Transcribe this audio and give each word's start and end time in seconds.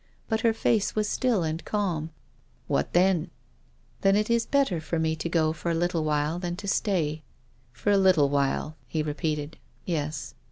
But 0.27 0.41
her 0.41 0.51
face 0.51 0.95
was 0.95 1.07
still 1.07 1.43
and 1.43 1.63
calm." 1.63 2.09
What 2.67 2.93
then?"" 2.93 3.29
Then 4.01 4.15
it 4.15 4.31
is 4.31 4.47
better 4.47 4.81
for 4.81 4.97
me 4.97 5.15
to 5.17 5.29
go 5.29 5.53
for 5.53 5.69
a 5.69 5.75
little 5.75 6.03
while 6.03 6.39
than 6.39 6.55
to 6.55 6.67
stay."" 6.67 7.21
For 7.71 7.91
a 7.91 7.99
little 7.99 8.27
while," 8.27 8.75
he 8.87 9.03
repeated, 9.03 9.57
"yes." 9.85 10.33